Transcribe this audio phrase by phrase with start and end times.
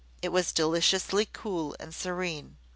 [0.23, 2.57] It was deliciously cool and serene.